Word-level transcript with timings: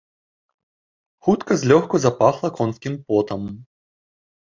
Хутка 1.27 1.51
злёгку 1.65 1.95
запахла 2.07 2.53
конскім 2.59 2.93
потам. 3.07 3.41